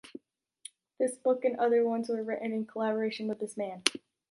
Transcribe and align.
This 0.99 1.15
book 1.15 1.45
and 1.45 1.59
other 1.59 1.85
ones 1.87 2.09
were 2.09 2.23
written 2.23 2.51
in 2.53 2.65
collaboration 2.65 3.27
with 3.27 3.37
this 3.37 3.55
man. 3.55 3.83